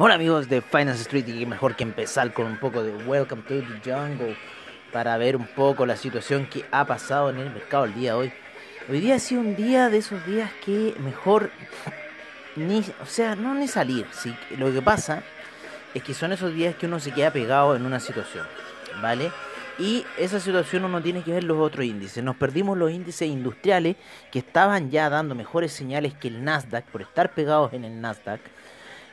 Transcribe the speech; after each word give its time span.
Hola 0.00 0.14
amigos 0.14 0.48
de 0.48 0.60
Finance 0.60 1.02
Street 1.02 1.26
y 1.26 1.44
mejor 1.44 1.74
que 1.74 1.82
empezar 1.82 2.32
con 2.32 2.46
un 2.46 2.56
poco 2.60 2.84
de 2.84 2.94
Welcome 3.04 3.42
to 3.42 3.54
the 3.54 3.92
Jungle 3.92 4.36
para 4.92 5.18
ver 5.18 5.34
un 5.34 5.48
poco 5.48 5.86
la 5.86 5.96
situación 5.96 6.46
que 6.46 6.64
ha 6.70 6.84
pasado 6.84 7.30
en 7.30 7.38
el 7.38 7.50
mercado 7.50 7.84
el 7.84 7.94
día 7.94 8.12
de 8.12 8.18
hoy. 8.18 8.32
Hoy 8.88 9.00
día 9.00 9.16
ha 9.16 9.18
sido 9.18 9.40
un 9.40 9.56
día 9.56 9.88
de 9.88 9.98
esos 9.98 10.24
días 10.24 10.52
que 10.64 10.94
mejor 11.00 11.50
ni, 12.54 12.84
o 13.02 13.06
sea, 13.06 13.34
no 13.34 13.54
ni 13.54 13.66
salir. 13.66 14.06
Lo 14.56 14.72
que 14.72 14.80
pasa 14.80 15.24
es 15.92 16.04
que 16.04 16.14
son 16.14 16.30
esos 16.30 16.54
días 16.54 16.76
que 16.76 16.86
uno 16.86 17.00
se 17.00 17.10
queda 17.10 17.32
pegado 17.32 17.74
en 17.74 17.84
una 17.84 17.98
situación, 17.98 18.46
¿vale? 19.02 19.32
Y 19.80 20.06
esa 20.16 20.38
situación 20.38 20.84
uno 20.84 21.02
tiene 21.02 21.24
que 21.24 21.32
ver 21.32 21.42
los 21.42 21.58
otros 21.58 21.84
índices. 21.84 22.22
Nos 22.22 22.36
perdimos 22.36 22.78
los 22.78 22.92
índices 22.92 23.28
industriales 23.28 23.96
que 24.30 24.38
estaban 24.38 24.92
ya 24.92 25.10
dando 25.10 25.34
mejores 25.34 25.72
señales 25.72 26.14
que 26.14 26.28
el 26.28 26.44
Nasdaq 26.44 26.84
por 26.84 27.02
estar 27.02 27.32
pegados 27.32 27.72
en 27.72 27.84
el 27.84 28.00
Nasdaq 28.00 28.40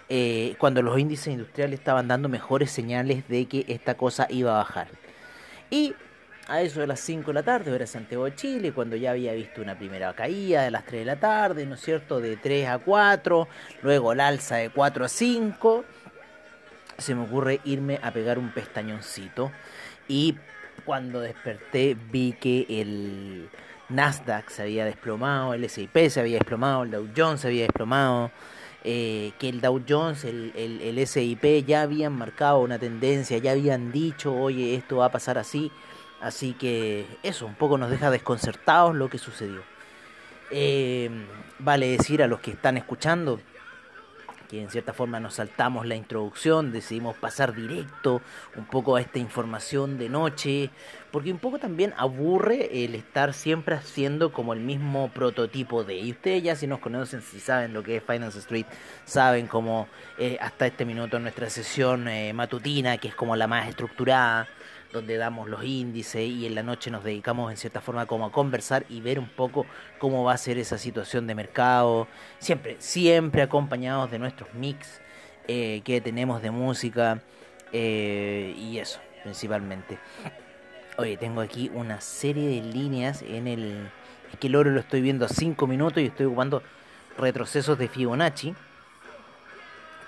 eh, 0.09 0.55
cuando 0.59 0.81
los 0.81 0.99
índices 0.99 1.27
industriales 1.27 1.79
estaban 1.79 2.07
dando 2.07 2.29
mejores 2.29 2.71
señales 2.71 3.27
de 3.27 3.45
que 3.47 3.65
esta 3.67 3.95
cosa 3.95 4.27
iba 4.29 4.51
a 4.51 4.57
bajar. 4.57 4.87
Y 5.69 5.95
a 6.47 6.61
eso 6.61 6.79
de 6.79 6.87
las 6.87 6.99
5 6.99 7.27
de 7.27 7.33
la 7.33 7.43
tarde, 7.43 7.71
hora 7.71 7.87
Santiago 7.87 8.25
de 8.25 8.35
Chile, 8.35 8.71
cuando 8.71 8.95
ya 8.95 9.11
había 9.11 9.33
visto 9.33 9.61
una 9.61 9.77
primera 9.77 10.13
caída 10.13 10.63
de 10.63 10.71
las 10.71 10.85
3 10.85 11.01
de 11.01 11.05
la 11.05 11.19
tarde, 11.19 11.65
¿no 11.65 11.75
es 11.75 11.81
cierto? 11.81 12.19
De 12.19 12.37
3 12.37 12.67
a 12.67 12.77
4, 12.77 13.47
luego 13.81 14.13
el 14.13 14.19
alza 14.19 14.57
de 14.57 14.69
4 14.69 15.05
a 15.05 15.07
5, 15.07 15.85
se 16.97 17.15
me 17.15 17.23
ocurre 17.23 17.61
irme 17.65 17.99
a 18.01 18.11
pegar 18.11 18.37
un 18.37 18.51
pestañoncito 18.51 19.51
y 20.07 20.35
cuando 20.85 21.19
desperté 21.19 21.97
vi 22.11 22.33
que 22.33 22.65
el 22.69 23.49
Nasdaq 23.89 24.49
se 24.49 24.63
había 24.63 24.85
desplomado, 24.85 25.53
el 25.53 25.63
S&P 25.63 26.09
se 26.09 26.19
había 26.19 26.37
desplomado, 26.37 26.83
el 26.83 26.91
Dow 26.91 27.09
Jones 27.15 27.41
se 27.41 27.47
había 27.47 27.63
desplomado, 27.63 28.31
eh, 28.87 29.31
que 29.39 29.49
el 29.49 29.61
Dow 29.61 29.81
Jones, 29.89 30.23
el, 30.25 30.53
el, 30.55 30.79
el 30.79 31.07
SIP 31.07 31.65
ya 31.65 31.81
habían 31.81 32.13
marcado 32.13 32.59
una 32.59 32.77
tendencia, 32.77 33.39
ya 33.39 33.53
habían 33.53 33.91
dicho, 33.91 34.31
oye, 34.31 34.75
esto 34.75 34.97
va 34.97 35.05
a 35.05 35.11
pasar 35.11 35.39
así. 35.39 35.71
Así 36.21 36.53
que 36.53 37.07
eso 37.23 37.47
un 37.47 37.55
poco 37.55 37.79
nos 37.79 37.89
deja 37.89 38.11
desconcertados 38.11 38.95
lo 38.95 39.09
que 39.09 39.17
sucedió. 39.17 39.61
Eh, 40.51 41.09
vale 41.57 41.97
decir 41.97 42.21
a 42.21 42.27
los 42.27 42.39
que 42.41 42.51
están 42.51 42.77
escuchando 42.77 43.39
que 44.49 44.61
en 44.61 44.69
cierta 44.69 44.93
forma 44.93 45.19
nos 45.19 45.35
saltamos 45.35 45.85
la 45.85 45.95
introducción, 45.95 46.71
decidimos 46.71 47.15
pasar 47.17 47.53
directo 47.53 48.21
un 48.55 48.65
poco 48.65 48.95
a 48.95 49.01
esta 49.01 49.19
información 49.19 49.97
de 49.97 50.09
noche, 50.09 50.69
porque 51.11 51.31
un 51.31 51.39
poco 51.39 51.59
también 51.59 51.93
aburre 51.97 52.83
el 52.83 52.95
estar 52.95 53.33
siempre 53.33 53.75
haciendo 53.75 54.31
como 54.31 54.53
el 54.53 54.59
mismo 54.59 55.09
prototipo 55.09 55.83
de, 55.83 55.95
y 55.95 56.11
ustedes 56.11 56.43
ya 56.43 56.55
si 56.55 56.67
nos 56.67 56.79
conocen, 56.79 57.21
si 57.21 57.39
saben 57.39 57.73
lo 57.73 57.83
que 57.83 57.97
es 57.97 58.03
Finance 58.03 58.39
Street, 58.39 58.65
saben 59.05 59.47
como 59.47 59.87
eh, 60.17 60.37
hasta 60.41 60.67
este 60.67 60.85
minuto 60.85 61.19
nuestra 61.19 61.49
sesión 61.49 62.07
eh, 62.07 62.33
matutina, 62.33 62.97
que 62.97 63.07
es 63.07 63.15
como 63.15 63.35
la 63.35 63.47
más 63.47 63.67
estructurada, 63.67 64.47
donde 64.95 65.17
damos 65.17 65.49
los 65.49 65.63
índices 65.63 66.27
y 66.27 66.45
en 66.45 66.55
la 66.55 66.63
noche 66.63 66.89
nos 66.89 67.03
dedicamos 67.03 67.51
en 67.51 67.57
cierta 67.57 67.81
forma 67.81 68.05
como 68.05 68.25
a 68.25 68.31
conversar 68.31 68.85
y 68.89 69.01
ver 69.01 69.19
un 69.19 69.27
poco 69.27 69.65
cómo 69.99 70.23
va 70.23 70.33
a 70.33 70.37
ser 70.37 70.57
esa 70.57 70.77
situación 70.77 71.27
de 71.27 71.35
mercado, 71.35 72.07
siempre, 72.39 72.77
siempre 72.79 73.41
acompañados 73.41 74.09
de 74.09 74.19
nuestros 74.19 74.53
mix 74.53 75.01
eh, 75.47 75.81
que 75.83 75.99
tenemos 75.99 76.41
de 76.41 76.49
música 76.49 77.21
eh, 77.73 78.55
y 78.57 78.77
eso, 78.77 78.99
principalmente. 79.21 79.99
Oye, 80.97 81.17
tengo 81.17 81.41
aquí 81.41 81.69
una 81.73 81.99
serie 81.99 82.47
de 82.47 82.61
líneas 82.61 83.21
en 83.21 83.47
el... 83.47 83.89
Es 84.31 84.39
que 84.39 84.47
el 84.47 84.55
oro 84.55 84.71
lo 84.71 84.79
estoy 84.79 85.01
viendo 85.01 85.25
a 85.25 85.29
5 85.29 85.67
minutos 85.67 86.01
y 86.01 86.05
estoy 86.05 86.25
ocupando 86.25 86.63
retrocesos 87.17 87.77
de 87.77 87.89
Fibonacci. 87.89 88.55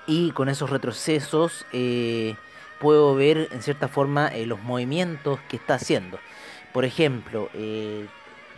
Y 0.07 0.31
con 0.31 0.47
esos 0.47 0.69
retrocesos... 0.69 1.65
Eh, 1.73 2.35
puedo 2.79 3.15
ver 3.15 3.49
en 3.51 3.61
cierta 3.61 3.87
forma 3.87 4.27
eh, 4.27 4.45
los 4.45 4.61
movimientos 4.61 5.39
que 5.49 5.57
está 5.57 5.75
haciendo. 5.75 6.19
Por 6.73 6.85
ejemplo, 6.85 7.49
eh, 7.53 8.07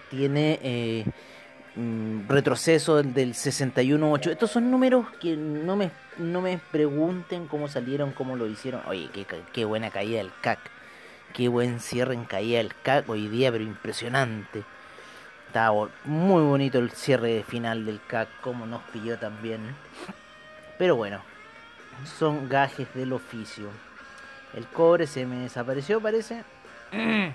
tiene 0.10 0.60
eh, 0.62 1.06
mm, 1.76 2.28
retroceso 2.28 3.02
del 3.02 3.34
61.8. 3.34 4.32
Estos 4.32 4.52
son 4.52 4.70
números 4.72 5.08
que 5.22 5.38
no 5.38 5.76
me, 5.76 5.92
no 6.18 6.42
me 6.42 6.60
pregunten 6.72 7.48
cómo 7.48 7.68
salieron, 7.68 8.12
cómo 8.12 8.36
lo 8.36 8.48
hicieron. 8.48 8.82
Oye, 8.88 9.10
qué, 9.54 9.66
buena 9.66 9.90
caída 9.90 10.18
del 10.18 10.32
CAC. 10.42 10.60
Qué 11.34 11.48
buen 11.48 11.80
cierre 11.80 12.16
en 12.16 12.26
caída 12.26 12.58
del 12.58 12.74
CAC 12.76 13.08
hoy 13.10 13.28
día, 13.28 13.52
pero 13.52 13.64
impresionante. 13.64 14.64
Estaba 15.48 15.90
muy 16.06 16.44
bonito 16.44 16.78
el 16.80 16.92
cierre 16.92 17.44
final 17.48 17.86
del 17.86 18.02
CAC, 18.06 18.28
como 18.42 18.66
nos 18.66 18.82
pilló 18.84 19.18
también. 19.18 19.62
Pero 20.78 20.96
bueno, 20.96 21.22
son 22.18 22.50
gajes 22.50 22.88
del 22.94 23.14
oficio. 23.14 23.70
El 24.54 24.68
cobre 24.68 25.08
se 25.08 25.26
me 25.26 25.40
desapareció, 25.40 26.02
parece. 26.02 26.44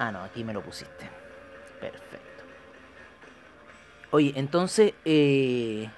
Ah, 0.00 0.12
no, 0.12 0.22
aquí 0.22 0.44
me 0.44 0.52
lo 0.52 0.62
pusiste. 0.62 1.10
Perfecto. 1.80 2.44
Oye, 4.12 4.32
entonces 4.36 4.94
eh, 5.04 5.90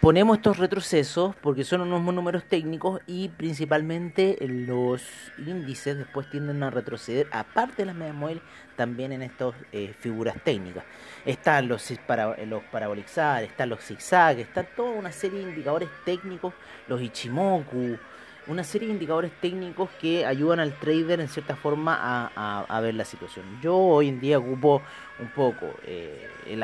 ponemos 0.00 0.36
estos 0.36 0.58
retrocesos 0.58 1.34
porque 1.36 1.64
son 1.64 1.80
unos 1.80 2.02
números 2.02 2.44
técnicos 2.44 3.00
y 3.06 3.30
principalmente 3.30 4.36
los 4.46 5.02
índices 5.38 5.96
después 5.96 6.28
tienden 6.28 6.62
a 6.62 6.68
retroceder, 6.68 7.28
aparte 7.32 7.76
de 7.78 7.86
las 7.86 7.94
medias 7.94 8.14
móviles, 8.14 8.42
también 8.76 9.12
en 9.12 9.22
estas 9.22 9.54
eh, 9.72 9.94
figuras 9.98 10.36
técnicas. 10.44 10.84
Están 11.24 11.66
los, 11.66 11.90
para, 12.06 12.36
los 12.44 12.62
parabolizar, 12.64 13.42
están 13.42 13.70
los 13.70 13.80
zigzag, 13.80 14.38
está 14.38 14.64
toda 14.64 14.90
una 14.90 15.12
serie 15.12 15.38
de 15.38 15.50
indicadores 15.50 15.88
técnicos, 16.04 16.52
los 16.88 17.00
Ichimoku 17.00 17.98
una 18.50 18.64
serie 18.64 18.88
de 18.88 18.94
indicadores 18.94 19.30
técnicos 19.40 19.88
que 20.00 20.26
ayudan 20.26 20.58
al 20.58 20.72
trader 20.72 21.20
en 21.20 21.28
cierta 21.28 21.54
forma 21.54 22.32
a, 22.34 22.80
ver 22.80 22.94
la 22.94 23.04
situación. 23.04 23.44
Yo 23.62 23.76
hoy 23.76 24.08
en 24.08 24.20
día 24.20 24.38
ocupo 24.38 24.82
un 25.20 25.28
poco 25.28 25.66
eh, 25.86 26.28
el, 26.46 26.62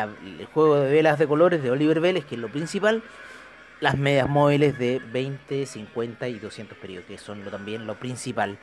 juego 0.52 0.80
de 0.80 0.90
velas 0.90 1.18
de 1.18 1.28
colores 1.28 1.62
de 1.62 1.70
Oliver 1.70 2.00
Vélez, 2.00 2.24
que 2.24 2.34
es 2.34 2.40
lo 2.40 2.48
principal, 2.48 3.04
las 3.80 3.96
medias 3.96 4.28
móviles 4.28 4.76
de 4.78 5.00
20, 5.12 5.64
50 5.64 6.28
y 6.28 6.38
200 6.40 6.76
periodos, 6.76 7.06
que 7.06 7.18
son 7.18 7.42
también 7.44 7.86
lo 7.86 7.94
principal. 7.94 8.58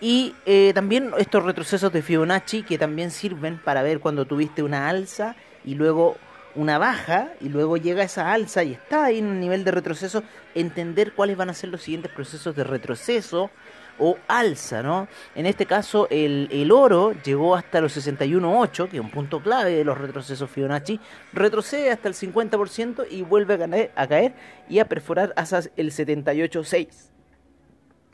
Y 0.00 0.34
eh, 0.46 0.72
también 0.74 1.10
estos 1.18 1.44
retrocesos 1.44 1.92
de 1.92 2.00
Fibonacci 2.00 2.62
que 2.62 2.78
también 2.78 3.10
sirven 3.10 3.58
para 3.58 3.82
ver 3.82 4.00
cuando 4.00 4.24
tuviste 4.24 4.62
una 4.62 4.88
alza 4.88 5.36
y 5.64 5.74
luego 5.74 6.16
una 6.54 6.78
baja 6.78 7.32
y 7.40 7.48
luego 7.48 7.76
llega 7.76 8.02
esa 8.02 8.32
alza 8.32 8.62
y 8.64 8.72
está 8.72 9.04
ahí 9.04 9.18
en 9.18 9.26
un 9.26 9.40
nivel 9.40 9.64
de 9.64 9.70
retroceso, 9.70 10.22
entender 10.54 11.12
cuáles 11.12 11.36
van 11.36 11.50
a 11.50 11.54
ser 11.54 11.70
los 11.70 11.82
siguientes 11.82 12.12
procesos 12.12 12.54
de 12.54 12.64
retroceso 12.64 13.50
o 13.98 14.16
alza, 14.26 14.82
¿no? 14.82 15.06
En 15.34 15.46
este 15.46 15.66
caso 15.66 16.08
el, 16.10 16.48
el 16.50 16.72
oro 16.72 17.12
llegó 17.22 17.54
hasta 17.54 17.80
los 17.80 17.96
61.8, 17.96 18.88
que 18.88 18.96
es 18.96 19.02
un 19.02 19.10
punto 19.10 19.40
clave 19.40 19.72
de 19.72 19.84
los 19.84 19.98
retrocesos 19.98 20.50
Fibonacci, 20.50 20.98
retrocede 21.32 21.90
hasta 21.90 22.08
el 22.08 22.14
50% 22.14 23.06
y 23.10 23.22
vuelve 23.22 23.54
a 23.54 23.58
caer, 23.58 23.92
a 23.94 24.06
caer 24.06 24.32
y 24.68 24.78
a 24.78 24.86
perforar 24.86 25.32
hasta 25.36 25.60
el 25.76 25.90
78.6 25.90 27.11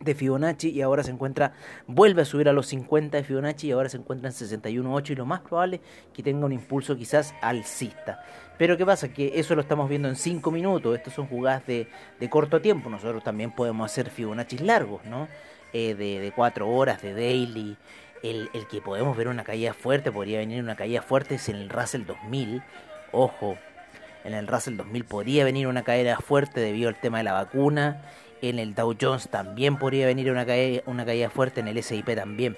de 0.00 0.14
Fibonacci 0.14 0.70
y 0.70 0.82
ahora 0.82 1.02
se 1.02 1.10
encuentra, 1.10 1.52
vuelve 1.86 2.22
a 2.22 2.24
subir 2.24 2.48
a 2.48 2.52
los 2.52 2.66
50 2.66 3.16
de 3.16 3.24
Fibonacci 3.24 3.68
y 3.68 3.72
ahora 3.72 3.88
se 3.88 3.96
encuentra 3.96 4.28
en 4.28 4.34
61.8 4.34 5.10
y 5.10 5.14
lo 5.16 5.26
más 5.26 5.40
probable 5.40 5.80
que 6.12 6.22
tenga 6.22 6.46
un 6.46 6.52
impulso 6.52 6.96
quizás 6.96 7.34
alcista. 7.42 8.22
Pero 8.56 8.76
¿qué 8.76 8.86
pasa? 8.86 9.08
Que 9.08 9.38
eso 9.38 9.54
lo 9.54 9.60
estamos 9.60 9.88
viendo 9.88 10.08
en 10.08 10.16
5 10.16 10.50
minutos, 10.50 10.96
estos 10.96 11.14
son 11.14 11.26
jugadas 11.26 11.66
de, 11.66 11.88
de, 12.18 12.30
corto 12.30 12.60
tiempo, 12.60 12.90
nosotros 12.90 13.22
también 13.22 13.50
podemos 13.50 13.90
hacer 13.90 14.10
Fibonacci 14.10 14.58
largos, 14.58 15.04
¿no? 15.04 15.28
Eh, 15.72 15.94
de, 15.94 16.20
de 16.20 16.32
4 16.32 16.68
horas, 16.68 17.02
de 17.02 17.12
daily. 17.12 17.76
El, 18.22 18.50
el 18.52 18.66
que 18.66 18.80
podemos 18.80 19.16
ver 19.16 19.28
una 19.28 19.44
caída 19.44 19.72
fuerte, 19.72 20.10
podría 20.10 20.38
venir 20.38 20.60
una 20.60 20.74
caída 20.74 21.02
fuerte 21.02 21.36
es 21.36 21.48
en 21.48 21.54
el 21.54 21.68
Russell 21.68 22.04
2000, 22.04 22.64
ojo, 23.12 23.56
en 24.24 24.34
el 24.34 24.48
Russell 24.48 24.76
2000 24.76 25.04
podría 25.04 25.44
venir 25.44 25.68
una 25.68 25.84
caída 25.84 26.18
fuerte 26.18 26.60
debido 26.60 26.88
al 26.88 27.00
tema 27.00 27.18
de 27.18 27.24
la 27.24 27.32
vacuna 27.32 28.02
en 28.42 28.58
el 28.58 28.74
Dow 28.74 28.94
Jones 29.00 29.28
también 29.28 29.78
podría 29.78 30.06
venir 30.06 30.30
una 30.30 30.46
caída, 30.46 30.82
una 30.86 31.04
caída 31.04 31.30
fuerte, 31.30 31.60
en 31.60 31.68
el 31.68 31.82
SIP 31.82 32.14
también. 32.14 32.56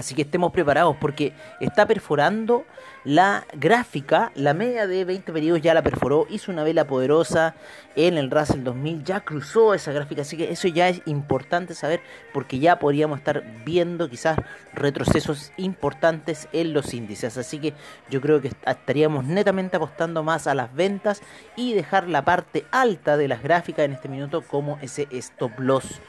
Así 0.00 0.14
que 0.14 0.22
estemos 0.22 0.50
preparados 0.50 0.96
porque 0.98 1.34
está 1.60 1.86
perforando 1.86 2.64
la 3.04 3.46
gráfica, 3.52 4.32
la 4.34 4.54
media 4.54 4.86
de 4.86 5.04
20 5.04 5.30
periodos 5.30 5.60
ya 5.60 5.74
la 5.74 5.82
perforó, 5.82 6.26
hizo 6.30 6.50
una 6.50 6.64
vela 6.64 6.86
poderosa 6.86 7.54
en 7.96 8.16
el 8.16 8.30
Russell 8.30 8.64
2000, 8.64 9.04
ya 9.04 9.20
cruzó 9.20 9.74
esa 9.74 9.92
gráfica, 9.92 10.22
así 10.22 10.38
que 10.38 10.50
eso 10.50 10.68
ya 10.68 10.88
es 10.88 11.02
importante 11.04 11.74
saber 11.74 12.00
porque 12.32 12.58
ya 12.58 12.78
podríamos 12.78 13.18
estar 13.18 13.44
viendo 13.64 14.08
quizás 14.08 14.38
retrocesos 14.72 15.52
importantes 15.58 16.48
en 16.52 16.72
los 16.72 16.94
índices. 16.94 17.36
Así 17.36 17.58
que 17.58 17.74
yo 18.08 18.22
creo 18.22 18.40
que 18.40 18.50
estaríamos 18.66 19.24
netamente 19.24 19.76
apostando 19.76 20.22
más 20.22 20.46
a 20.46 20.54
las 20.54 20.74
ventas 20.74 21.22
y 21.56 21.74
dejar 21.74 22.08
la 22.08 22.24
parte 22.24 22.64
alta 22.70 23.18
de 23.18 23.28
las 23.28 23.42
gráficas 23.42 23.84
en 23.84 23.92
este 23.92 24.08
minuto 24.08 24.42
como 24.42 24.78
ese 24.80 25.08
stop 25.10 25.58
loss 25.58 26.00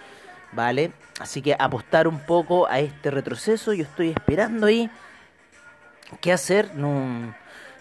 ¿vale? 0.51 0.92
Así 1.19 1.42
que 1.42 1.56
apostar 1.57 2.07
un 2.07 2.19
poco 2.19 2.68
a 2.68 2.80
este 2.80 3.12
retroceso, 3.12 3.74
yo 3.74 3.83
estoy 3.83 4.09
esperando 4.09 4.68
ahí 4.68 4.89
qué 6.19 6.31
hacer, 6.31 6.75
no, 6.75 7.33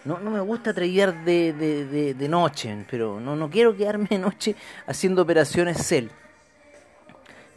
no, 0.05 0.19
no 0.19 0.31
me 0.31 0.40
gusta 0.40 0.72
tradear 0.72 1.25
de, 1.25 1.52
de, 1.52 2.14
de, 2.14 2.28
noche, 2.28 2.84
pero 2.90 3.20
no, 3.20 3.37
no 3.37 3.50
quiero 3.50 3.76
quedarme 3.76 4.06
de 4.11 4.19
noche 4.19 4.56
haciendo 4.87 5.22
operaciones 5.22 5.78
sell. 5.78 6.11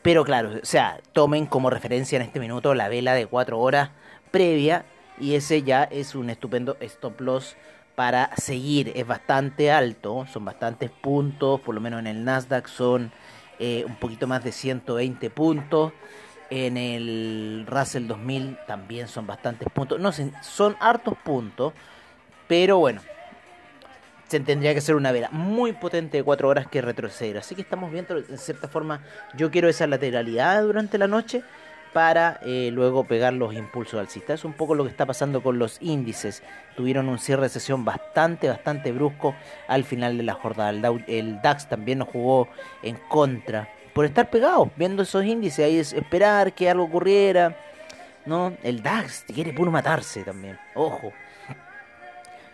Pero 0.02 0.26
claro, 0.26 0.52
o 0.62 0.66
sea, 0.66 1.00
tomen 1.14 1.46
como 1.46 1.70
referencia 1.70 2.18
en 2.18 2.24
este 2.24 2.40
minuto 2.40 2.74
la 2.74 2.90
vela 2.90 3.14
de 3.14 3.26
4 3.26 3.58
horas 3.58 3.92
previa 4.32 4.86
y 5.20 5.36
ese 5.36 5.64
ya 5.64 5.84
es 5.84 6.16
un 6.16 6.30
estupendo 6.30 6.76
stop 6.82 7.22
loss 7.22 7.56
para 7.96 8.36
seguir. 8.36 8.92
Es 8.96 9.08
bastante 9.08 9.72
alto, 9.72 10.26
son 10.32 10.44
bastantes 10.44 10.90
puntos, 10.90 11.62
por 11.62 11.76
lo 11.76 11.82
menos 11.82 12.00
en 12.02 12.08
el 12.08 12.26
Nasdaq 12.26 12.68
son 12.68 13.12
eh, 13.60 13.84
un 13.88 13.96
poquito 13.96 14.28
más 14.28 14.44
de 14.44 14.52
120 14.52 15.30
puntos. 15.30 15.94
En 16.50 16.78
el 16.78 17.66
Russell 17.68 18.08
2000 18.08 18.58
también 18.68 19.08
son 19.08 19.26
bastantes 19.26 19.68
puntos. 19.70 20.00
No 20.00 20.12
son 20.12 20.76
hartos 20.80 21.16
puntos. 21.24 21.74
Pero 22.48 22.78
bueno, 22.78 23.02
se 24.28 24.40
tendría 24.40 24.74
que 24.74 24.82
ser 24.82 24.96
una 24.96 25.12
vela 25.12 25.30
muy 25.32 25.74
potente 25.74 26.18
de 26.18 26.24
4 26.24 26.48
horas 26.48 26.68
que 26.68 26.82
retroceder. 26.82 27.38
Así 27.38 27.56
que 27.56 27.62
estamos 27.62 27.92
viendo, 27.92 28.18
en 28.18 28.38
cierta 28.38 28.68
forma, 28.68 29.02
yo 29.36 29.52
quiero 29.52 29.70
esa 29.70 29.88
lateralidad 29.88 30.64
durante 30.64 30.98
la 30.98 31.08
noche 31.08 31.44
para 31.94 32.40
eh, 32.44 32.70
luego 32.74 33.04
pegar 33.04 33.34
los 33.34 33.54
impulsos 33.54 34.00
alcistas. 34.00 34.40
Es 34.40 34.46
un 34.46 34.54
poco 34.54 34.76
lo 34.76 34.84
que 34.84 34.90
está 34.90 35.06
pasando 35.06 35.42
con 35.42 35.60
los 35.60 35.78
índices. 35.82 36.44
Tuvieron 36.76 37.08
un 37.08 37.20
cierre 37.20 37.44
de 37.44 37.50
sesión 37.50 37.86
bastante, 37.86 38.50
bastante 38.50 38.92
brusco 38.92 39.36
al 39.68 39.84
final 39.84 40.18
de 40.18 40.24
la 40.24 40.34
jornada. 40.34 40.72
El, 41.08 41.42
DAX 41.42 41.70
también 41.70 42.00
nos 42.00 42.10
jugó 42.10 42.48
en 42.82 42.98
contra 43.08 43.70
por 43.94 44.06
estar 44.06 44.30
pegado, 44.32 44.72
viendo 44.76 45.04
esos 45.04 45.24
índices, 45.24 45.64
ahí 45.64 45.78
es 45.78 45.94
esperar 45.94 46.54
que 46.54 46.68
algo 46.68 46.86
ocurriera. 46.86 47.56
¿no? 48.26 48.54
El 48.64 48.82
DAX 48.82 49.26
quiere 49.32 49.54
puro 49.54 49.70
matarse 49.70 50.24
también, 50.24 50.58
ojo. 50.74 51.14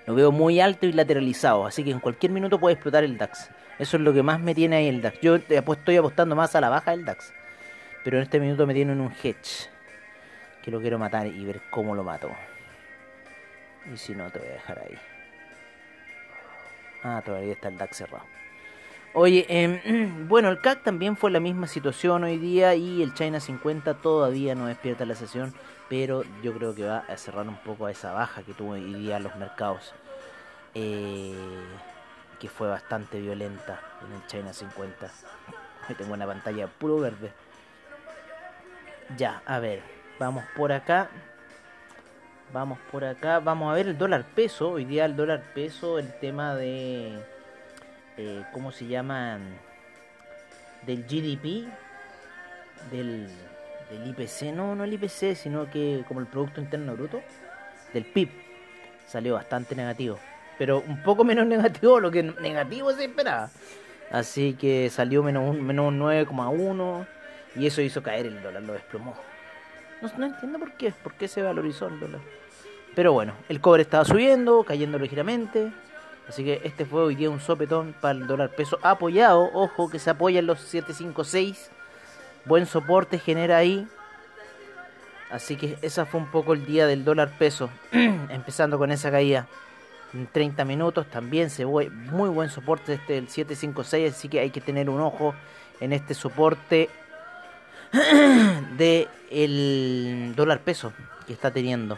Lo 0.05 0.15
veo 0.15 0.31
muy 0.31 0.59
alto 0.59 0.85
y 0.85 0.91
lateralizado, 0.91 1.65
así 1.65 1.83
que 1.83 1.91
en 1.91 1.99
cualquier 1.99 2.31
minuto 2.31 2.59
puede 2.59 2.73
explotar 2.73 3.03
el 3.03 3.17
DAX. 3.17 3.49
Eso 3.77 3.95
es 3.95 4.03
lo 4.03 4.11
que 4.11 4.23
más 4.23 4.39
me 4.39 4.55
tiene 4.55 4.77
ahí 4.77 4.87
el 4.87 5.01
DAX. 5.01 5.19
Yo 5.21 5.35
estoy 5.35 5.95
apostando 5.97 6.35
más 6.35 6.55
a 6.55 6.61
la 6.61 6.69
baja 6.69 6.91
del 6.91 7.05
DAX. 7.05 7.31
Pero 8.03 8.17
en 8.17 8.23
este 8.23 8.39
minuto 8.39 8.65
me 8.65 8.73
tiene 8.73 8.93
en 8.93 9.01
un 9.01 9.11
hedge. 9.11 9.69
Que 10.63 10.71
lo 10.71 10.79
quiero 10.79 10.99
matar 10.99 11.27
y 11.27 11.45
ver 11.45 11.61
cómo 11.69 11.95
lo 11.95 12.03
mato. 12.03 12.29
Y 13.93 13.97
si 13.97 14.13
no, 14.13 14.29
te 14.29 14.39
voy 14.39 14.49
a 14.49 14.53
dejar 14.53 14.79
ahí. 14.79 14.97
Ah, 17.03 17.21
todavía 17.25 17.53
está 17.53 17.69
el 17.69 17.77
DAX 17.77 17.97
cerrado. 17.97 18.25
Oye, 19.13 19.45
em, 19.49 20.27
bueno, 20.27 20.49
el 20.49 20.59
CAC 20.61 20.83
también 20.83 21.17
fue 21.17 21.31
la 21.31 21.39
misma 21.39 21.67
situación 21.67 22.23
hoy 22.23 22.37
día 22.37 22.75
y 22.75 23.01
el 23.01 23.13
China 23.13 23.39
50 23.39 23.95
todavía 23.95 24.53
no 24.53 24.67
despierta 24.67 25.05
la 25.05 25.15
sesión, 25.15 25.53
pero 25.87 26.23
yo 26.43 26.53
creo 26.53 26.75
que 26.75 26.85
va 26.85 26.99
a 27.07 27.17
cerrar 27.17 27.47
un 27.47 27.57
poco 27.57 27.87
a 27.87 27.91
esa 27.91 28.11
baja 28.11 28.43
que 28.43 28.53
tuvo 28.53 28.71
hoy 28.71 28.93
día 28.93 29.19
los 29.19 29.35
mercados, 29.37 29.93
eh, 30.75 31.33
que 32.39 32.49
fue 32.49 32.67
bastante 32.67 33.19
violenta 33.19 33.81
en 34.05 34.13
el 34.13 34.27
China 34.27 34.53
50. 34.53 35.09
Hoy 35.89 35.95
tengo 35.95 36.13
una 36.13 36.27
pantalla 36.27 36.67
puro 36.67 36.99
verde. 36.99 37.31
Ya, 39.17 39.41
a 39.45 39.59
ver, 39.59 39.81
vamos 40.19 40.43
por 40.55 40.71
acá. 40.71 41.09
Vamos 42.53 42.79
por 42.91 43.05
acá, 43.05 43.39
vamos 43.39 43.71
a 43.71 43.75
ver 43.75 43.87
el 43.87 43.97
dólar 43.97 44.23
peso. 44.23 44.71
Hoy 44.71 44.85
día 44.85 45.05
el 45.05 45.15
dólar 45.15 45.41
peso, 45.53 45.99
el 45.99 46.11
tema 46.19 46.55
de 46.55 47.19
eh, 48.17 48.43
¿cómo 48.51 48.71
se 48.71 48.87
llama? 48.87 49.39
Del 50.85 51.03
GDP, 51.03 51.67
del, 52.91 53.27
del 53.89 54.07
IPC, 54.09 54.53
no, 54.53 54.75
no 54.75 54.83
el 54.83 54.93
IPC, 54.93 55.35
sino 55.35 55.69
que 55.69 56.03
como 56.07 56.19
el 56.19 56.25
Producto 56.27 56.59
Interno 56.59 56.95
Bruto, 56.95 57.21
del 57.93 58.05
PIB, 58.05 58.29
salió 59.07 59.35
bastante 59.35 59.75
negativo. 59.75 60.17
Pero 60.57 60.83
un 60.85 61.03
poco 61.03 61.23
menos 61.23 61.45
negativo 61.47 61.99
lo 61.99 62.11
que 62.11 62.23
negativo 62.23 62.91
se 62.93 63.05
esperaba. 63.05 63.49
Así 64.11 64.53
que 64.53 64.89
salió 64.89 65.21
menos, 65.21 65.49
un, 65.49 65.63
menos 65.63 65.93
9,1 65.93 67.05
y 67.55 67.67
eso 67.67 67.81
hizo 67.81 68.03
caer 68.03 68.25
el 68.25 68.41
dólar, 68.41 68.63
lo 68.63 68.73
desplomó. 68.73 69.15
No, 70.01 70.11
no 70.17 70.25
entiendo 70.25 70.59
por 70.59 70.73
qué, 70.73 70.91
por 70.91 71.13
qué 71.13 71.27
se 71.27 71.41
valorizó 71.41 71.87
el 71.87 71.99
dólar. 71.99 72.21
Pero 72.95 73.13
bueno, 73.13 73.33
el 73.49 73.61
cobre 73.61 73.81
estaba 73.81 74.05
subiendo, 74.05 74.63
cayendo 74.63 74.97
ligeramente. 74.97 75.71
Así 76.27 76.43
que 76.43 76.61
este 76.63 76.85
fue 76.85 77.01
hoy 77.01 77.15
día 77.15 77.29
un 77.29 77.39
sopetón 77.39 77.95
para 77.99 78.13
el 78.13 78.27
dólar 78.27 78.49
peso 78.51 78.77
apoyado. 78.81 79.49
Ojo 79.53 79.89
que 79.89 79.99
se 79.99 80.09
apoya 80.09 80.39
en 80.39 80.45
los 80.45 80.59
756. 80.59 81.71
Buen 82.45 82.65
soporte 82.65 83.17
genera 83.19 83.57
ahí. 83.57 83.87
Así 85.31 85.55
que 85.55 85.77
esa 85.81 86.05
fue 86.05 86.19
un 86.19 86.27
poco 86.27 86.53
el 86.53 86.65
día 86.65 86.87
del 86.87 87.03
dólar 87.03 87.31
peso. 87.37 87.69
Empezando 87.91 88.77
con 88.77 88.91
esa 88.91 89.11
caída 89.11 89.47
en 90.13 90.27
30 90.27 90.65
minutos. 90.65 91.07
También 91.07 91.49
se 91.49 91.65
fue 91.65 91.89
muy 91.89 92.29
buen 92.29 92.49
soporte 92.49 92.93
este 92.93 93.13
del 93.13 93.27
756. 93.27 94.13
Así 94.13 94.29
que 94.29 94.39
hay 94.39 94.49
que 94.49 94.61
tener 94.61 94.89
un 94.89 95.01
ojo 95.01 95.33
en 95.79 95.93
este 95.93 96.13
soporte 96.13 96.89
de 98.77 99.07
el 99.31 100.33
dólar 100.35 100.61
peso 100.61 100.93
que 101.27 101.33
está 101.33 101.51
teniendo. 101.51 101.97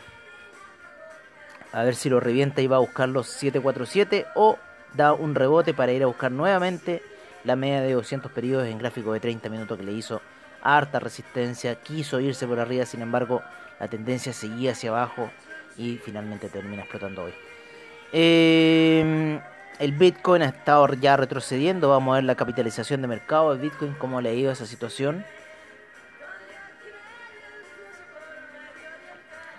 A 1.73 1.83
ver 1.83 1.95
si 1.95 2.09
lo 2.09 2.19
revienta 2.19 2.61
y 2.61 2.67
va 2.67 2.77
a 2.77 2.79
buscar 2.79 3.09
los 3.09 3.27
747 3.27 4.25
o 4.35 4.57
da 4.93 5.13
un 5.13 5.35
rebote 5.35 5.73
para 5.73 5.93
ir 5.93 6.03
a 6.03 6.07
buscar 6.07 6.31
nuevamente 6.31 7.01
la 7.43 7.55
media 7.55 7.81
de 7.81 7.93
200 7.93 8.31
periodos 8.31 8.67
en 8.67 8.77
gráfico 8.77 9.13
de 9.13 9.19
30 9.19 9.49
minutos 9.49 9.77
que 9.77 9.85
le 9.85 9.93
hizo 9.93 10.21
harta 10.61 10.99
resistencia. 10.99 11.75
Quiso 11.75 12.19
irse 12.19 12.45
por 12.45 12.59
arriba, 12.59 12.85
sin 12.85 13.01
embargo, 13.01 13.41
la 13.79 13.87
tendencia 13.87 14.33
seguía 14.33 14.73
hacia 14.73 14.89
abajo 14.89 15.31
y 15.77 15.97
finalmente 15.97 16.49
termina 16.49 16.83
explotando 16.83 17.23
hoy. 17.23 17.33
Em, 18.11 19.39
el 19.79 19.91
Bitcoin 19.93 20.43
ha 20.43 20.49
estado 20.49 20.93
ya 20.95 21.15
retrocediendo. 21.17 21.89
Vamos 21.89 22.11
a 22.11 22.15
ver 22.15 22.25
la 22.25 22.35
capitalización 22.35 23.01
de 23.01 23.07
mercado 23.07 23.55
de 23.55 23.61
Bitcoin, 23.61 23.93
cómo 23.93 24.21
le 24.21 24.29
ha 24.29 24.33
ido 24.33 24.51
esa 24.51 24.65
situación. 24.65 25.25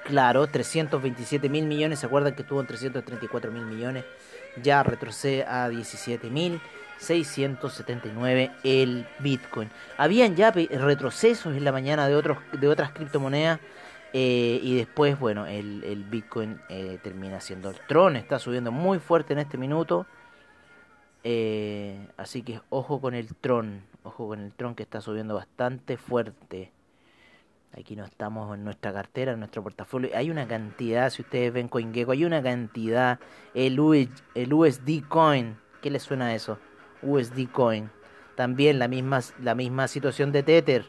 Claro, 0.04 0.46
327 0.46 1.48
mil 1.48 1.66
millones. 1.66 2.00
¿Se 2.00 2.06
acuerdan 2.06 2.34
que 2.34 2.42
estuvo 2.42 2.60
en 2.60 2.66
334 2.66 3.52
mil 3.52 3.64
millones? 3.64 4.04
Ya 4.62 4.82
retrocede 4.82 5.44
a 5.44 5.68
17 5.68 6.28
mil 6.30 6.60
679 7.02 8.52
el 8.64 9.06
Bitcoin. 9.18 9.70
Habían 9.98 10.36
ya 10.36 10.50
retrocesos 10.50 11.56
en 11.56 11.64
la 11.64 11.72
mañana 11.72 12.08
de, 12.08 12.14
otros, 12.14 12.38
de 12.52 12.68
otras 12.68 12.92
criptomonedas. 12.92 13.60
Eh, 14.14 14.60
y 14.62 14.76
después, 14.76 15.18
bueno, 15.18 15.46
el, 15.46 16.04
Bitcoin 16.10 16.60
eh, 16.68 16.98
termina 17.02 17.40
siendo 17.40 17.70
el 17.70 17.76
Tron. 17.88 18.16
Está 18.16 18.38
subiendo 18.38 18.70
muy 18.70 18.98
fuerte 18.98 19.32
en 19.32 19.40
este 19.40 19.58
minuto. 19.58 20.06
Eh, 21.24 22.08
así 22.16 22.42
que 22.42 22.60
ojo 22.70 23.00
con 23.00 23.14
el 23.14 23.34
Tron. 23.34 23.82
Ojo 24.04 24.28
con 24.28 24.40
el 24.40 24.52
Tron 24.52 24.74
que 24.74 24.82
está 24.82 25.00
subiendo 25.00 25.34
bastante 25.34 25.96
fuerte. 25.96 26.72
Aquí 27.78 27.96
no 27.96 28.04
estamos 28.04 28.54
en 28.54 28.64
nuestra 28.64 28.92
cartera, 28.92 29.32
en 29.32 29.38
nuestro 29.38 29.62
portafolio. 29.62 30.10
Hay 30.14 30.30
una 30.30 30.46
cantidad, 30.46 31.08
si 31.08 31.22
ustedes 31.22 31.52
ven 31.54 31.68
CoinGecko, 31.68 32.12
hay 32.12 32.24
una 32.26 32.42
cantidad. 32.42 33.18
El, 33.54 33.80
USD 33.80 35.08
Coin, 35.08 35.56
¿qué 35.80 35.90
le 35.90 35.98
suena 35.98 36.26
a 36.26 36.34
eso? 36.34 36.58
USD 37.00 37.50
Coin. 37.50 37.90
También 38.34 38.78
la 38.78 38.88
misma, 38.88 39.20
la 39.40 39.54
misma 39.54 39.88
situación 39.88 40.32
de 40.32 40.42
Tether. 40.42 40.84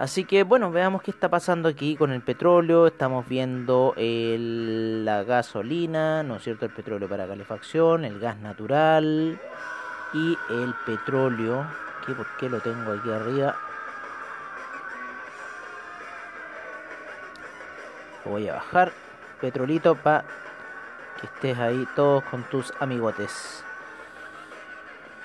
Así 0.00 0.24
que 0.24 0.44
bueno, 0.44 0.70
veamos 0.70 1.02
qué 1.02 1.10
está 1.10 1.28
pasando 1.28 1.68
aquí 1.68 1.94
con 1.94 2.10
el 2.10 2.22
petróleo. 2.22 2.86
Estamos 2.86 3.28
viendo 3.28 3.92
la 3.98 5.24
gasolina, 5.24 6.22
¿no 6.22 6.36
es 6.36 6.42
cierto? 6.42 6.64
El 6.64 6.72
petróleo 6.72 7.06
para 7.06 7.28
calefacción, 7.28 8.06
el 8.06 8.18
gas 8.18 8.38
natural 8.38 9.38
y 10.14 10.38
el 10.48 10.74
petróleo. 10.86 11.66
¿Qué, 12.06 12.14
¿Por 12.14 12.26
qué 12.38 12.48
lo 12.48 12.60
tengo 12.60 12.92
aquí 12.92 13.10
arriba? 13.10 13.54
Voy 18.24 18.48
a 18.48 18.54
bajar 18.54 18.92
petrolito 19.38 19.96
para 19.96 20.24
que 21.20 21.26
estés 21.26 21.58
ahí 21.58 21.86
todos 21.94 22.24
con 22.24 22.42
tus 22.44 22.72
amigotes. 22.80 23.62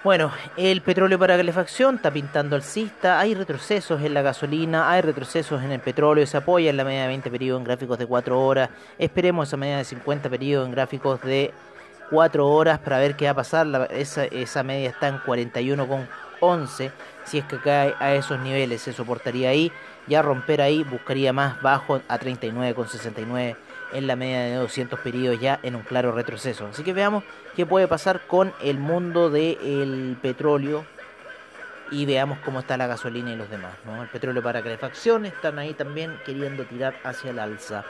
Bueno, 0.05 0.31
el 0.55 0.81
petróleo 0.81 1.17
para 1.17 1.35
calefacción 1.35 1.95
está 1.95 2.11
pintando 2.11 2.55
alcista, 2.55 3.19
hay 3.19 3.33
retrocesos 3.33 4.03
en 4.03 4.13
la 4.13 4.21
gasolina, 4.21 4.91
hay 4.91 5.01
retrocesos 5.01 5.63
en 5.63 5.71
el 5.71 5.79
petróleo, 5.79 6.27
se 6.27 6.37
apoya 6.37 6.69
en 6.69 6.77
la 6.77 6.83
media 6.83 7.01
de 7.01 7.07
20 7.07 7.31
periodos 7.31 7.59
en 7.61 7.63
gráficos 7.63 7.97
de 7.97 8.05
4 8.05 8.39
horas, 8.39 8.69
esperemos 8.99 9.47
esa 9.47 9.57
media 9.57 9.77
de 9.77 9.83
50 9.83 10.29
periodos 10.29 10.67
en 10.67 10.73
gráficos 10.75 11.19
de 11.23 11.51
4 12.11 12.47
horas 12.47 12.77
para 12.77 12.99
ver 12.99 13.15
qué 13.15 13.25
va 13.25 13.31
a 13.31 13.33
pasar, 13.33 13.87
esa, 13.89 14.25
esa 14.25 14.61
media 14.61 14.89
está 14.89 15.07
en 15.07 15.17
41,11, 15.21 16.91
si 17.23 17.39
es 17.39 17.45
que 17.45 17.57
cae 17.57 17.95
a 17.97 18.13
esos 18.13 18.39
niveles 18.39 18.83
se 18.83 18.93
soportaría 18.93 19.49
ahí, 19.49 19.71
ya 20.05 20.21
romper 20.21 20.61
ahí 20.61 20.83
buscaría 20.83 21.33
más 21.33 21.59
bajo 21.63 21.99
a 22.07 22.19
39,69 22.19 23.55
en 23.95 24.07
la 24.07 24.15
media 24.15 24.41
de 24.41 24.55
200 24.55 24.99
periodos 24.99 25.39
ya 25.39 25.59
en 25.63 25.75
un 25.75 25.83
claro 25.83 26.11
retroceso. 26.11 26.67
Así 26.67 26.83
que 26.83 26.93
veamos 26.93 27.23
qué 27.55 27.65
puede 27.65 27.87
pasar 27.87 28.27
con 28.27 28.53
el 28.61 28.77
mundo 28.77 29.29
del 29.29 30.17
petróleo 30.21 30.85
y 31.91 32.05
veamos 32.05 32.39
cómo 32.39 32.59
está 32.59 32.77
la 32.77 32.87
gasolina 32.87 33.31
y 33.31 33.35
los 33.35 33.49
demás. 33.49 33.73
El 34.01 34.09
petróleo 34.09 34.43
para 34.43 34.61
calefacción 34.61 35.25
están 35.25 35.59
ahí 35.59 35.73
también 35.73 36.17
queriendo 36.25 36.65
tirar 36.65 36.95
hacia 37.03 37.31
el 37.31 37.39
alza. 37.39 37.85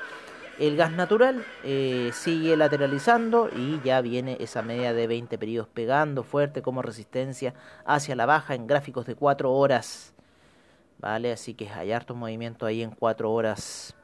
El 0.60 0.78
gas 0.78 0.92
natural 0.92 1.46
eh, 1.64 2.12
sigue 2.14 2.56
lateralizando 2.56 3.50
y 3.54 3.82
ya 3.84 4.00
viene 4.00 4.38
esa 4.40 4.62
media 4.62 4.94
de 4.94 5.06
20 5.06 5.38
periodos 5.38 5.68
pegando 5.68 6.24
fuerte 6.24 6.62
como 6.62 6.82
resistencia 6.82 7.54
hacia 7.86 8.16
la 8.16 8.26
baja 8.26 8.56
en 8.56 8.66
gráficos 8.66 9.06
de 9.06 9.16
4 9.16 9.52
horas. 9.52 10.14
Vale, 11.00 11.34
así 11.34 11.56
que 11.56 11.70
hay 11.70 11.92
harto 11.92 12.16
movimiento 12.16 12.66
ahí 12.66 12.84
en 12.84 12.92
4 12.92 13.32
horas. 13.32 13.96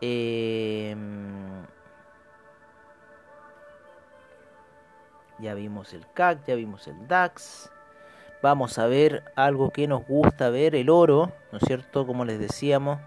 Em, 0.00 1.64
ya 5.38 5.54
vimos 5.54 5.94
el 5.94 6.06
CAC, 6.12 6.44
ya 6.46 6.54
vimos 6.54 6.86
el 6.86 7.08
DAX. 7.08 7.70
Vamos 8.42 8.78
a 8.78 8.86
ver 8.86 9.24
algo 9.34 9.70
que 9.70 9.88
nos 9.88 10.06
gusta 10.06 10.50
ver, 10.50 10.74
el 10.74 10.90
oro, 10.90 11.32
¿no 11.50 11.58
es 11.58 11.64
cierto? 11.64 12.06
Como 12.06 12.24
les 12.24 12.38
decíamos, 12.38 13.00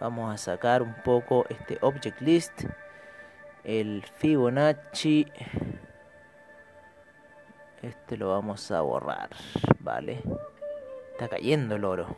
vamos 0.00 0.34
a 0.34 0.36
sacar 0.36 0.82
un 0.82 0.94
poco 1.04 1.46
este 1.48 1.78
object 1.80 2.20
list, 2.20 2.64
el 3.62 4.04
Fibonacci. 4.18 5.26
Este 7.82 8.16
lo 8.16 8.30
vamos 8.30 8.70
a 8.70 8.80
borrar, 8.80 9.30
¿vale? 9.78 10.22
Está 11.12 11.28
cayendo 11.28 11.76
el 11.76 11.84
oro. 11.84 12.16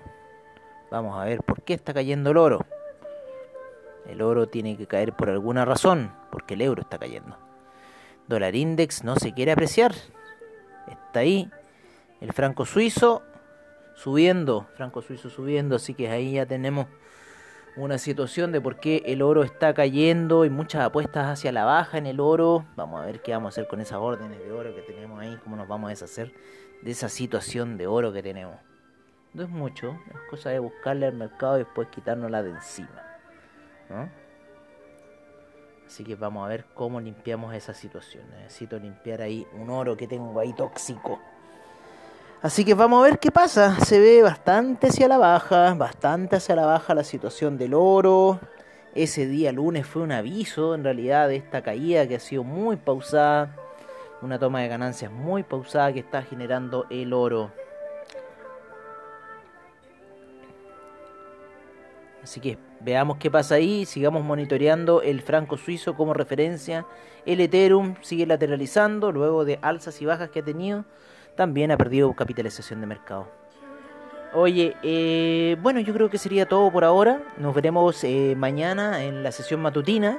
Vamos 0.90 1.20
a 1.20 1.24
ver 1.24 1.42
por 1.42 1.62
qué 1.62 1.74
está 1.74 1.92
cayendo 1.92 2.30
el 2.30 2.38
oro. 2.38 2.60
El 4.08 4.22
oro 4.22 4.46
tiene 4.46 4.76
que 4.76 4.86
caer 4.86 5.12
por 5.12 5.30
alguna 5.30 5.64
razón, 5.64 6.12
porque 6.30 6.54
el 6.54 6.62
euro 6.62 6.82
está 6.82 6.98
cayendo. 6.98 7.36
Dólar 8.28 8.54
index 8.54 9.04
no 9.04 9.16
se 9.16 9.32
quiere 9.32 9.52
apreciar. 9.52 9.94
Está 10.88 11.20
ahí. 11.20 11.50
El 12.20 12.32
franco 12.32 12.64
suizo 12.64 13.22
subiendo, 13.94 14.66
franco 14.74 15.02
suizo 15.02 15.30
subiendo, 15.30 15.76
así 15.76 15.94
que 15.94 16.08
ahí 16.08 16.32
ya 16.32 16.46
tenemos 16.46 16.86
una 17.76 17.98
situación 17.98 18.52
de 18.52 18.60
por 18.60 18.80
qué 18.80 19.02
el 19.06 19.20
oro 19.22 19.42
está 19.42 19.74
cayendo 19.74 20.44
y 20.44 20.50
muchas 20.50 20.82
apuestas 20.82 21.26
hacia 21.26 21.52
la 21.52 21.64
baja 21.64 21.98
en 21.98 22.06
el 22.06 22.20
oro. 22.20 22.64
Vamos 22.74 23.02
a 23.02 23.06
ver 23.06 23.20
qué 23.22 23.32
vamos 23.32 23.46
a 23.46 23.50
hacer 23.50 23.68
con 23.68 23.80
esas 23.80 23.98
órdenes 23.98 24.38
de 24.38 24.50
oro 24.50 24.74
que 24.74 24.82
tenemos 24.82 25.20
ahí, 25.20 25.38
cómo 25.44 25.56
nos 25.56 25.68
vamos 25.68 25.88
a 25.88 25.90
deshacer 25.90 26.32
de 26.82 26.90
esa 26.90 27.08
situación 27.08 27.76
de 27.76 27.86
oro 27.86 28.12
que 28.12 28.22
tenemos. 28.22 28.56
No 29.34 29.42
es 29.42 29.50
mucho, 29.50 29.98
es 30.08 30.30
cosa 30.30 30.50
de 30.50 30.58
buscarle 30.58 31.06
al 31.06 31.14
mercado 31.14 31.56
y 31.56 31.64
después 31.64 31.88
quitárnosla 31.88 32.42
de 32.42 32.50
encima. 32.50 33.05
Así 35.86 36.04
que 36.04 36.14
vamos 36.14 36.44
a 36.44 36.48
ver 36.48 36.64
cómo 36.74 37.00
limpiamos 37.00 37.54
esa 37.54 37.72
situación. 37.72 38.24
Necesito 38.30 38.78
limpiar 38.78 39.22
ahí 39.22 39.46
un 39.54 39.70
oro 39.70 39.96
que 39.96 40.06
tengo 40.06 40.38
ahí 40.40 40.52
tóxico. 40.52 41.18
Así 42.42 42.64
que 42.64 42.74
vamos 42.74 43.00
a 43.00 43.08
ver 43.08 43.18
qué 43.18 43.30
pasa. 43.30 43.78
Se 43.80 43.98
ve 43.98 44.22
bastante 44.22 44.88
hacia 44.88 45.08
la 45.08 45.18
baja, 45.18 45.74
bastante 45.74 46.36
hacia 46.36 46.54
la 46.56 46.66
baja 46.66 46.94
la 46.94 47.04
situación 47.04 47.56
del 47.56 47.74
oro. 47.74 48.40
Ese 48.94 49.26
día 49.26 49.52
lunes 49.52 49.86
fue 49.86 50.02
un 50.02 50.12
aviso 50.12 50.74
en 50.74 50.84
realidad 50.84 51.28
de 51.28 51.36
esta 51.36 51.62
caída 51.62 52.06
que 52.06 52.16
ha 52.16 52.20
sido 52.20 52.44
muy 52.44 52.76
pausada. 52.76 53.54
Una 54.22 54.38
toma 54.38 54.60
de 54.60 54.68
ganancias 54.68 55.12
muy 55.12 55.42
pausada 55.42 55.92
que 55.92 56.00
está 56.00 56.22
generando 56.22 56.86
el 56.90 57.12
oro. 57.12 57.52
Así 62.26 62.40
que 62.40 62.58
veamos 62.80 63.18
qué 63.18 63.30
pasa 63.30 63.54
ahí, 63.54 63.84
sigamos 63.84 64.24
monitoreando 64.24 65.00
el 65.00 65.22
franco 65.22 65.56
suizo 65.56 65.94
como 65.94 66.12
referencia. 66.12 66.84
El 67.24 67.40
Ethereum 67.40 67.94
sigue 68.00 68.26
lateralizando 68.26 69.12
luego 69.12 69.44
de 69.44 69.60
alzas 69.62 70.02
y 70.02 70.06
bajas 70.06 70.30
que 70.30 70.40
ha 70.40 70.44
tenido. 70.44 70.84
También 71.36 71.70
ha 71.70 71.76
perdido 71.76 72.12
capitalización 72.14 72.80
de 72.80 72.88
mercado. 72.88 73.28
Oye, 74.34 74.74
eh, 74.82 75.56
bueno, 75.62 75.78
yo 75.78 75.94
creo 75.94 76.10
que 76.10 76.18
sería 76.18 76.48
todo 76.48 76.68
por 76.72 76.82
ahora. 76.82 77.22
Nos 77.38 77.54
veremos 77.54 78.02
eh, 78.02 78.34
mañana 78.36 79.04
en 79.04 79.22
la 79.22 79.30
sesión 79.30 79.60
matutina. 79.60 80.18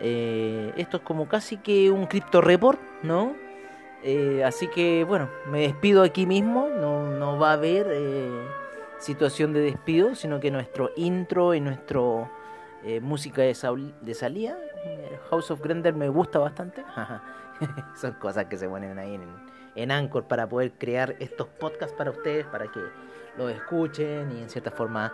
Eh, 0.00 0.72
esto 0.78 0.96
es 0.96 1.02
como 1.02 1.28
casi 1.28 1.58
que 1.58 1.90
un 1.90 2.06
crypto 2.06 2.40
report, 2.40 2.80
¿no? 3.02 3.36
así 4.44 4.68
que 4.68 5.02
bueno, 5.04 5.30
me 5.50 5.60
despido 5.60 6.02
aquí 6.02 6.24
mismo. 6.24 6.70
No, 6.70 7.06
no 7.10 7.38
va 7.38 7.50
a 7.50 7.52
haber 7.52 7.86
situación 9.04 9.52
de 9.52 9.60
despido, 9.60 10.14
sino 10.14 10.40
que 10.40 10.50
nuestro 10.50 10.90
intro 10.96 11.54
y 11.54 11.60
nuestro 11.60 12.30
eh, 12.82 13.00
música 13.00 13.42
de, 13.42 13.54
de 14.00 14.14
salida, 14.14 14.56
eh, 14.84 15.18
House 15.30 15.50
of 15.50 15.60
Grender 15.60 15.94
me 15.94 16.08
gusta 16.08 16.38
bastante. 16.38 16.82
Son 17.94 18.12
cosas 18.14 18.46
que 18.46 18.56
se 18.56 18.66
ponen 18.66 18.98
ahí 18.98 19.14
en, 19.14 19.22
en 19.74 19.90
Anchor 19.90 20.24
para 20.24 20.48
poder 20.48 20.72
crear 20.72 21.14
estos 21.18 21.46
podcasts 21.46 21.94
para 21.94 22.10
ustedes, 22.10 22.46
para 22.46 22.66
que 22.66 22.80
los 23.36 23.52
escuchen 23.52 24.32
y 24.38 24.42
en 24.42 24.48
cierta 24.48 24.70
forma 24.70 25.12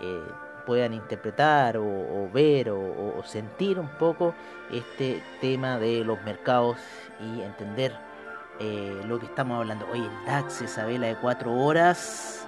eh, 0.00 0.22
puedan 0.64 0.94
interpretar 0.94 1.76
o, 1.78 2.30
ver 2.32 2.70
o, 2.70 3.20
sentir 3.24 3.80
un 3.80 3.88
poco 3.88 4.34
este 4.70 5.20
tema 5.40 5.78
de 5.78 6.04
los 6.04 6.22
mercados 6.22 6.76
y 7.20 7.40
entender 7.40 7.92
lo 9.08 9.18
que 9.18 9.26
estamos 9.26 9.58
hablando. 9.58 9.88
Hoy 9.90 9.98
el 9.98 10.26
DAX, 10.26 10.62
esa 10.62 10.86
vela 10.86 11.08
de 11.08 11.16
cuatro 11.16 11.52
horas 11.52 12.41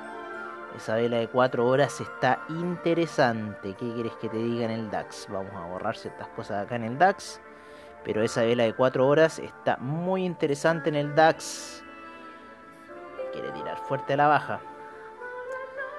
esa 0.76 0.96
vela 0.96 1.18
de 1.18 1.28
4 1.28 1.66
horas 1.66 2.00
está 2.00 2.44
interesante. 2.48 3.74
¿Qué 3.74 3.92
quieres 3.92 4.12
que 4.14 4.28
te 4.28 4.36
diga 4.36 4.64
en 4.64 4.72
el 4.72 4.90
DAX? 4.90 5.28
Vamos 5.30 5.54
a 5.54 5.66
borrar 5.66 5.96
ciertas 5.96 6.26
cosas 6.28 6.64
acá 6.64 6.76
en 6.76 6.84
el 6.84 6.98
DAX. 6.98 7.40
Pero 8.04 8.22
esa 8.22 8.42
vela 8.42 8.64
de 8.64 8.74
4 8.74 9.06
horas 9.06 9.38
está 9.38 9.76
muy 9.76 10.24
interesante 10.24 10.88
en 10.88 10.96
el 10.96 11.14
DAX. 11.14 11.82
Quiere 13.32 13.50
tirar 13.52 13.78
fuerte 13.86 14.14
a 14.14 14.16
la 14.16 14.26
baja. 14.26 14.60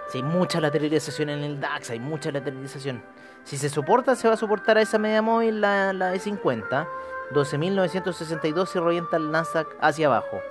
Si 0.10 0.18
hay 0.20 0.24
mucha 0.24 0.60
lateralización 0.60 1.30
en 1.30 1.44
el 1.44 1.60
DAX, 1.60 1.90
hay 1.90 2.00
mucha 2.00 2.32
lateralización. 2.32 3.02
Si 3.44 3.58
se 3.58 3.70
soporta, 3.70 4.16
se 4.16 4.28
va 4.28 4.34
a 4.34 4.38
soportar 4.38 4.78
a 4.78 4.82
esa 4.82 4.98
media 4.98 5.22
móvil, 5.22 5.62
la, 5.62 5.94
la 5.94 6.10
de 6.10 6.20
50. 6.20 6.88
12.962 7.32 8.76
y 8.76 8.80
revienta 8.80 9.18
el 9.18 9.32
Nasdaq 9.32 9.68
hacia 9.82 10.08
abajo. 10.08 10.42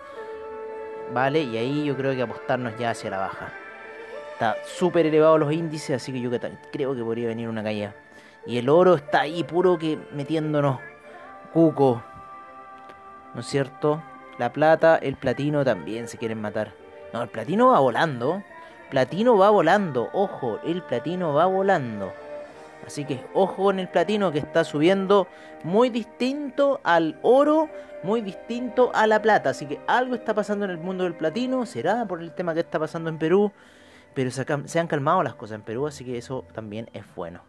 Vale, 1.13 1.43
y 1.43 1.57
ahí 1.57 1.85
yo 1.85 1.97
creo 1.97 2.15
que 2.15 2.23
apostarnos 2.23 2.77
ya 2.79 2.91
hacia 2.91 3.11
la 3.11 3.19
baja. 3.19 3.53
Está 4.35 4.57
súper 4.65 5.07
elevado 5.07 5.39
los 5.39 5.53
índices, 5.53 6.03
así 6.03 6.13
que 6.13 6.21
yo 6.21 6.29
creo 6.73 6.95
que 6.95 7.03
podría 7.05 7.29
venir 7.29 7.49
una 7.49 7.63
caída. 7.63 7.95
Y 8.47 8.59
el 8.59 8.69
oro 8.69 8.95
está 8.95 9.21
ahí 9.21 9.45
puro 9.45 9.79
que 9.79 9.97
metiéndonos 10.13 10.81
cuco. 11.53 12.03
¿No 13.33 13.41
es 13.41 13.47
cierto? 13.47 14.03
La 14.39 14.53
plata, 14.53 14.97
el 14.97 15.15
platino 15.15 15.65
también 15.65 16.09
se 16.09 16.19
quieren 16.19 16.41
matar. 16.41 16.73
No, 17.13 17.23
el 17.23 17.29
platino 17.29 17.69
va 17.69 17.79
volando. 17.79 18.43
Platino 18.91 19.39
va 19.39 19.51
volando. 19.51 20.11
Ojo, 20.13 20.59
el 20.65 20.83
platino 20.83 21.33
va 21.33 21.47
volando. 21.47 22.13
Así 22.85 23.05
que 23.05 23.25
ojo 23.35 23.63
con 23.63 23.79
el 23.79 23.89
platino 23.89 24.33
que 24.33 24.41
está 24.41 24.65
subiendo 24.65 25.29
muy 25.63 25.91
distinto 25.91 26.81
al 26.83 27.19
oro, 27.23 27.71
muy 28.03 28.21
distinto 28.21 28.91
a 28.95 29.07
la 29.07 29.23
plata. 29.23 29.51
Así 29.51 29.67
que 29.67 29.81
algo 29.87 30.17
está 30.17 30.35
pasando 30.35 30.65
en 30.65 30.73
el 30.73 30.79
mundo 30.79 31.05
del 31.05 31.15
platino. 31.15 31.65
Será 31.67 32.05
por 32.05 32.21
el 32.21 32.33
tema 32.33 32.53
que 32.53 32.61
está 32.61 32.81
pasando 32.81 33.09
en 33.09 33.19
Perú. 33.19 33.53
Pero 34.15 34.31
se, 34.31 34.79
han 34.79 34.87
calmado 34.87 35.23
las 35.23 35.35
cosas 35.35 35.57
en 35.57 35.63
Perú, 35.63 35.87
así 35.87 36.05
que 36.05 36.17
eso 36.17 36.45
también 36.55 36.89
es 36.93 37.05
bueno. 37.15 37.43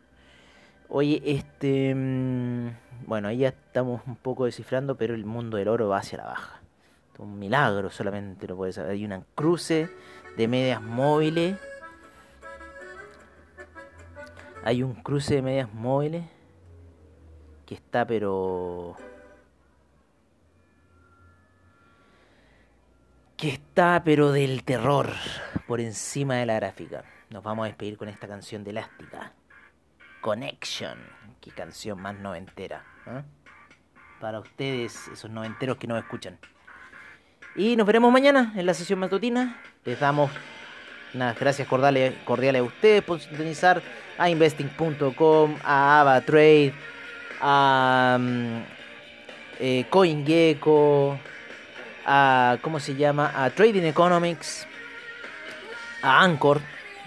Oye, 0.90 1.22
este... 1.26 1.94
Mm, 1.96 2.70
bueno, 3.06 3.28
ahí 3.28 3.40
ya 3.40 3.50
estamos 3.50 4.02
un 4.08 4.16
poco 4.16 4.46
descifrando, 4.46 4.96
pero 4.96 5.14
el 5.14 5.26
mundo 5.26 5.58
del 5.58 5.68
oro 5.68 5.90
va 5.90 6.00
hacia 6.00 6.18
la 6.20 6.26
baja. 6.26 6.62
Un 7.18 7.40
milagro 7.40 7.90
solamente 7.90 8.48
lo 8.48 8.58
puedes 8.58 8.76
saber. 8.76 8.92
Hay 8.92 9.06
una 9.06 9.24
cruce 9.36 9.90
de 10.36 10.48
medias 10.48 10.82
móviles. 10.82 11.58
Hay 14.64 14.82
un 14.84 14.96
cruce 14.96 15.36
de 15.36 15.42
medias 15.42 15.74
móviles 15.74 16.26
que 17.66 17.76
está 17.76 18.06
pero... 18.06 18.96
Que 23.38 23.50
está 23.50 24.02
pero 24.06 24.32
del 24.32 24.64
terror 24.64 25.10
por 25.68 25.82
encima 25.82 26.36
de 26.36 26.46
la 26.46 26.56
gráfica. 26.56 27.04
Nos 27.30 27.44
vamos 27.44 27.66
a 27.66 27.68
despedir 27.68 27.98
con 27.98 28.08
esta 28.08 28.30
canción 28.30 28.64
de 28.64 28.72
Elástica. 28.72 29.34
Connection. 30.22 30.98
Qué 31.42 31.52
canción 31.52 32.02
más 32.02 32.16
noventera. 32.16 32.86
¿eh? 33.08 33.24
Para 34.22 34.40
ustedes, 34.40 35.10
esos 35.10 35.30
noventeros 35.30 35.76
que 35.78 35.86
no 35.86 35.98
escuchan. 35.98 36.40
Y 37.58 37.76
nos 37.76 37.86
veremos 37.86 38.12
mañana 38.12 38.54
en 38.56 38.66
la 38.66 38.74
sesión 38.74 39.00
matutina. 39.00 39.62
Les 39.84 40.00
damos 40.00 40.32
unas 41.14 41.38
gracias 41.38 41.68
cordiales, 41.68 42.14
cordiales 42.24 42.62
a 42.62 42.64
ustedes 42.64 43.04
por 43.04 43.20
sintonizar 43.20 43.82
a 44.18 44.30
investing.com, 44.30 45.56
a 45.62 46.02
AvaTrade, 46.02 46.74
a 47.42 48.18
um, 48.18 48.64
eh, 49.60 49.86
CoinGecko, 49.90 51.20
a 52.06 52.58
¿cómo 52.62 52.80
se 52.80 52.96
llama? 52.96 53.32
a 53.36 53.50
Trading 53.50 53.84
Economics, 53.84 54.68
a 56.02 56.24
Anchor 56.24 56.62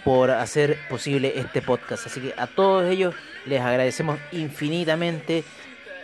por 0.05 0.31
hacer 0.31 0.78
posible 0.88 1.33
este 1.37 1.62
podcast. 1.62 2.07
Así 2.07 2.21
que 2.21 2.35
a 2.37 2.47
todos 2.47 2.88
ellos 2.90 3.14
les 3.47 3.61
agradecemos 3.61 4.19
infinitamente 4.33 5.45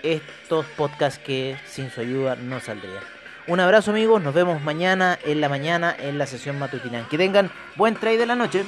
estos 0.02 0.66
podcasts 0.76 1.18
que 1.18 1.56
sin 1.66 1.90
su 1.90 2.00
ayuda 2.00 2.36
no 2.36 2.60
saldrían. 2.60 3.02
Un 3.46 3.60
abrazo 3.60 3.90
amigos, 3.90 4.22
nos 4.22 4.32
vemos 4.32 4.62
mañana 4.62 5.18
en 5.24 5.40
la 5.40 5.50
mañana 5.50 5.94
en 5.98 6.16
la 6.16 6.26
sesión 6.26 6.58
matutina. 6.58 7.06
Que 7.10 7.18
tengan 7.18 7.50
buen 7.76 7.94
trade 7.94 8.18
de 8.18 8.26
la 8.26 8.34
noche. 8.34 8.64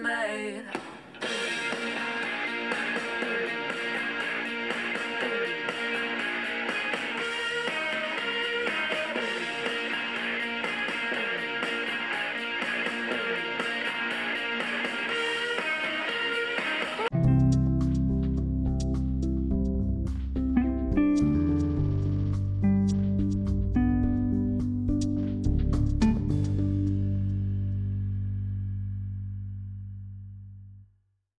made 0.00 0.64